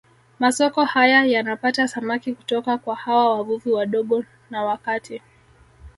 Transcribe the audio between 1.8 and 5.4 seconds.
samaki kutoka kwa hawa wavuvi wadogo na wa kati